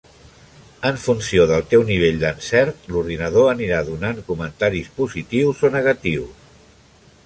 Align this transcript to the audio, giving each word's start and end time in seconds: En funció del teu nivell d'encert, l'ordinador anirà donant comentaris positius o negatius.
En 0.89 0.95
funció 1.03 1.43
del 1.51 1.67
teu 1.73 1.83
nivell 1.89 2.17
d'encert, 2.25 2.81
l'ordinador 2.95 3.53
anirà 3.53 3.85
donant 3.93 4.25
comentaris 4.33 4.93
positius 5.01 5.67
o 5.69 5.75
negatius. 5.79 6.55